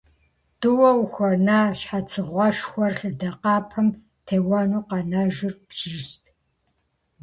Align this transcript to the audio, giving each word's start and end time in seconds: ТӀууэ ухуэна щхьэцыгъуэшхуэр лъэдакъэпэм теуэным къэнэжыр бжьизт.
ТӀууэ 0.59 0.89
ухуэна 1.03 1.59
щхьэцыгъуэшхуэр 1.79 2.93
лъэдакъэпэм 2.99 3.87
теуэным 4.25 4.83
къэнэжыр 4.89 5.53
бжьизт. 5.67 6.23